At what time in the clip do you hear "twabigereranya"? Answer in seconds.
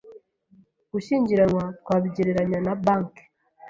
1.81-2.59